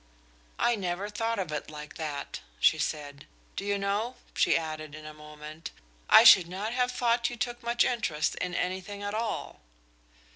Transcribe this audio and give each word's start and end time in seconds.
"I 0.57 0.75
never 0.75 1.09
thought 1.11 1.37
of 1.37 1.51
it 1.51 1.69
like 1.69 1.93
that," 1.97 2.39
she 2.59 2.79
said. 2.79 3.27
"Do 3.55 3.63
you 3.63 3.77
know?" 3.77 4.15
she 4.35 4.57
added 4.57 4.95
in 4.95 5.05
a 5.05 5.13
moment, 5.13 5.69
"I 6.09 6.23
should 6.23 6.47
not 6.47 6.73
have 6.73 6.91
thought 6.91 7.29
you 7.29 7.37
took 7.37 7.61
much 7.61 7.83
interest 7.83 8.33
in 8.37 8.55
anything 8.55 9.03
at 9.03 9.13
all." 9.13 9.61